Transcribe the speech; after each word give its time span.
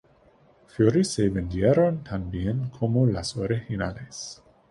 Fury 0.65 1.03
se 1.05 1.29
vendieron 1.29 2.03
tan 2.03 2.31
bien 2.31 2.69
como 2.69 3.05
las 3.05 3.37
originales! 3.37 4.41